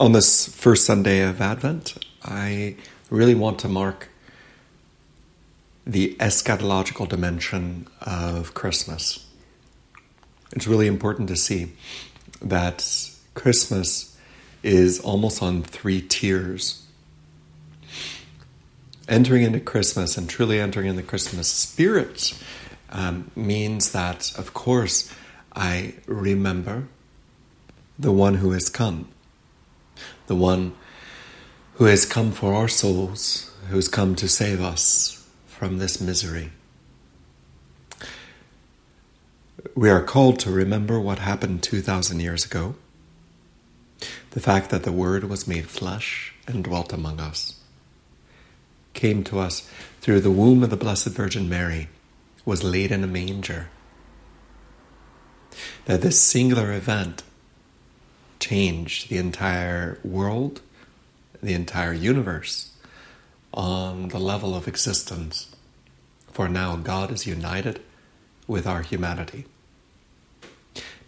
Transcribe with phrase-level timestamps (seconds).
[0.00, 2.74] On this first Sunday of Advent, I
[3.10, 4.08] really want to mark
[5.86, 9.24] the eschatological dimension of Christmas.
[10.50, 11.74] It's really important to see
[12.42, 14.18] that Christmas
[14.64, 16.84] is almost on three tiers.
[19.08, 22.36] Entering into Christmas and truly entering into the Christmas spirit
[22.90, 25.14] um, means that, of course,
[25.54, 26.88] I remember
[27.96, 29.13] the one who has come
[30.26, 30.74] the one
[31.74, 36.52] who has come for our souls, who's come to save us from this misery.
[39.74, 42.76] We are called to remember what happened 2,000 years ago
[44.34, 47.60] the fact that the Word was made flesh and dwelt among us,
[48.92, 49.68] came to us
[50.00, 51.88] through the womb of the Blessed Virgin Mary,
[52.44, 53.68] was laid in a manger.
[55.84, 57.22] That this singular event
[58.48, 60.60] change the entire world,
[61.42, 62.72] the entire universe
[63.54, 65.54] on the level of existence.
[66.30, 67.80] For now, God is united
[68.46, 69.46] with our humanity.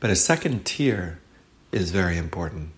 [0.00, 1.18] But a second tier
[1.72, 2.70] is very important.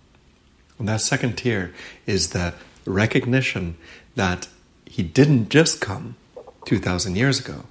[0.78, 1.72] And that second tier
[2.06, 2.54] is the
[2.84, 3.76] recognition
[4.16, 4.48] that
[4.86, 6.16] He didn't just come
[6.64, 7.64] 2,000 years ago,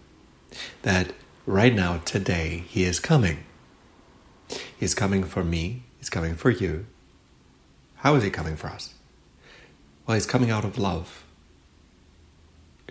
[0.84, 1.12] that
[1.46, 3.40] right now, today, He is coming.
[4.80, 6.86] He's coming for me, He's coming for you.
[7.98, 8.94] How is He coming for us?
[10.06, 11.26] Well, He's coming out of love.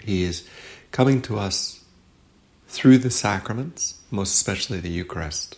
[0.03, 0.47] He is
[0.91, 1.85] coming to us
[2.69, 5.57] through the sacraments, most especially the Eucharist.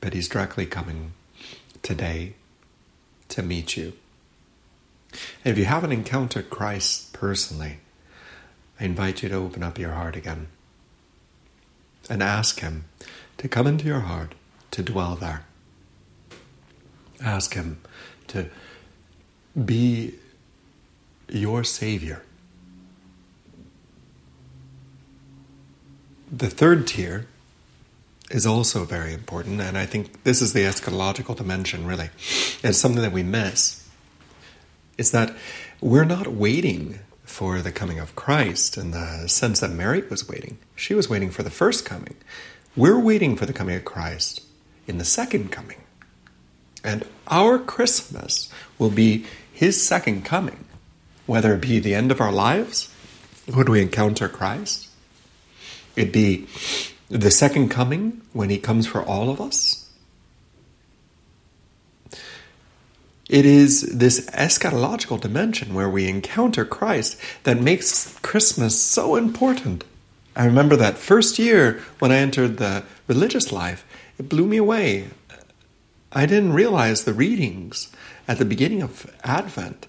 [0.00, 1.12] But He's directly coming
[1.82, 2.34] today
[3.28, 3.92] to meet you.
[5.44, 7.78] And if you haven't encountered Christ personally,
[8.78, 10.48] I invite you to open up your heart again
[12.08, 12.84] and ask Him
[13.38, 14.34] to come into your heart
[14.70, 15.44] to dwell there.
[17.20, 17.78] Ask Him
[18.28, 18.46] to
[19.64, 20.14] be
[21.28, 22.22] your Savior.
[26.32, 27.26] The third tier
[28.30, 32.10] is also very important, and I think this is the eschatological dimension, really.
[32.62, 33.88] It's something that we miss.
[34.96, 35.34] It's that
[35.80, 40.58] we're not waiting for the coming of Christ in the sense that Mary was waiting.
[40.76, 42.16] She was waiting for the first coming.
[42.76, 44.42] We're waiting for the coming of Christ
[44.86, 45.78] in the second coming.
[46.82, 48.48] And our Christmas
[48.78, 50.64] will be His second coming,
[51.26, 52.92] whether it be the end of our lives,
[53.52, 54.88] when we encounter Christ,
[55.96, 56.46] it be
[57.08, 59.88] the second coming when He comes for all of us.
[63.28, 69.84] It is this eschatological dimension where we encounter Christ that makes Christmas so important.
[70.34, 73.84] I remember that first year when I entered the religious life,
[74.18, 75.10] it blew me away.
[76.12, 77.92] I didn't realize the readings
[78.26, 79.86] at the beginning of Advent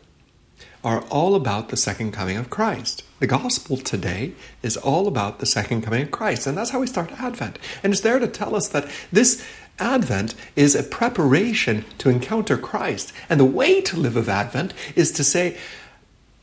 [0.84, 3.04] are all about the second coming of Christ.
[3.20, 6.88] The gospel today is all about the second coming of Christ, and that's how we
[6.88, 7.58] start Advent.
[7.84, 9.46] And it's there to tell us that this
[9.80, 13.14] Advent is a preparation to encounter Christ.
[13.28, 15.58] And the way to live of Advent is to say,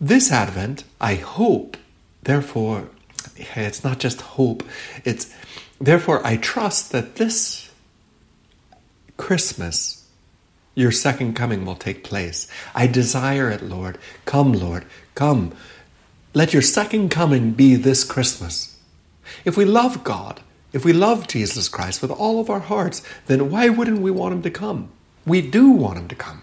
[0.00, 1.76] This Advent, I hope,
[2.22, 2.88] therefore,
[3.36, 4.64] it's not just hope,
[5.04, 5.32] it's
[5.80, 7.67] therefore I trust that this
[9.18, 10.08] Christmas,
[10.74, 12.48] your second coming will take place.
[12.74, 13.98] I desire it, Lord.
[14.24, 15.52] Come, Lord, come.
[16.32, 18.78] Let your second coming be this Christmas.
[19.44, 20.40] If we love God,
[20.72, 24.34] if we love Jesus Christ with all of our hearts, then why wouldn't we want
[24.34, 24.90] him to come?
[25.26, 26.42] We do want him to come.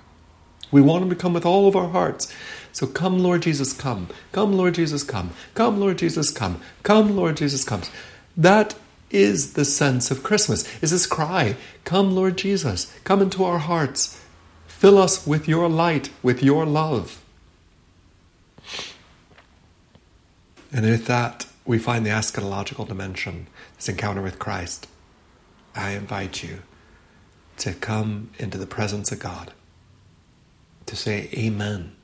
[0.72, 2.34] We want him to come with all of our hearts.
[2.72, 4.09] So come, Lord Jesus, come.
[4.31, 5.31] Come, Lord Jesus, come.
[5.53, 6.59] Come, Lord Jesus, come.
[6.84, 7.90] Come, Lord Jesus, comes.
[8.35, 8.75] That
[9.11, 14.21] is the sense of Christmas, is this cry, Come, Lord Jesus, come into our hearts.
[14.67, 17.23] Fill us with your light, with your love.
[20.71, 24.88] And with that, we find the eschatological dimension, this encounter with Christ.
[25.75, 26.63] I invite you
[27.57, 29.53] to come into the presence of God,
[30.85, 31.96] to say, Amen.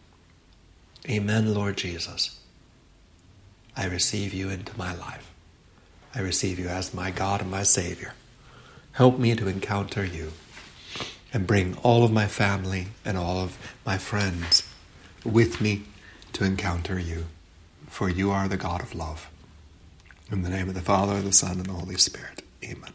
[1.10, 2.40] Amen, Lord Jesus.
[3.76, 5.31] I receive you into my life.
[6.14, 8.14] I receive you as my God and my Savior.
[8.94, 10.34] Help me to encounter you
[11.34, 14.68] and bring all of my family and all of my friends
[15.24, 15.84] with me
[16.34, 17.26] to encounter you,
[17.88, 19.30] for you are the God of love.
[20.32, 22.44] In the name of the Father, the Son, and the Holy Spirit.
[22.64, 22.94] Amen.